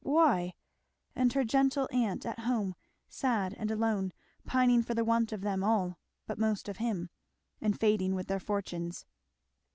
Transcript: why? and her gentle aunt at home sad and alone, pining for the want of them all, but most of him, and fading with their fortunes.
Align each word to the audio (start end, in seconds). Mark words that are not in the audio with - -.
why? 0.03 0.51
and 1.15 1.33
her 1.33 1.43
gentle 1.43 1.87
aunt 1.91 2.25
at 2.25 2.39
home 2.39 2.73
sad 3.07 3.53
and 3.59 3.69
alone, 3.69 4.11
pining 4.47 4.81
for 4.81 4.95
the 4.95 5.05
want 5.05 5.31
of 5.31 5.41
them 5.41 5.63
all, 5.63 5.99
but 6.25 6.39
most 6.39 6.67
of 6.67 6.77
him, 6.77 7.07
and 7.61 7.79
fading 7.79 8.15
with 8.15 8.25
their 8.25 8.39
fortunes. 8.39 9.05